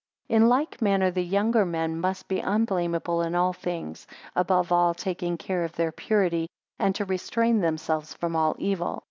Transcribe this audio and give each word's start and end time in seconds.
12 0.29 0.41
In 0.41 0.49
like 0.49 0.81
manner 0.81 1.11
the 1.11 1.21
younger 1.21 1.63
men 1.63 1.99
must 2.01 2.27
be 2.27 2.39
unblameable 2.39 3.21
in 3.21 3.35
all 3.35 3.53
things; 3.53 4.07
above 4.35 4.71
all, 4.71 4.95
taking 4.95 5.37
care 5.37 5.63
of 5.63 5.73
their 5.73 5.91
purity, 5.91 6.47
and 6.79 6.95
to 6.95 7.05
restrain 7.05 7.59
themselves 7.59 8.11
from 8.15 8.35
all 8.35 8.55
evil. 8.57 8.99